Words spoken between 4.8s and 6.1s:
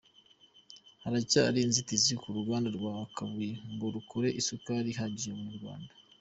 ihagije Abanyarwanda